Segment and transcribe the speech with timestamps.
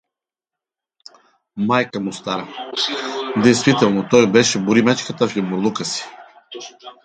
[1.57, 2.71] Майка му стара…
[3.43, 6.05] Действително, той беше Боримечката, в ямурлука си.